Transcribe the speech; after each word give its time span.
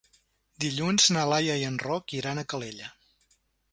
Dilluns 0.63 1.05
na 1.17 1.25
Laia 1.33 1.57
i 1.63 1.67
en 1.67 1.77
Roc 1.85 2.17
iran 2.21 2.43
a 2.45 2.49
Calella. 2.55 2.91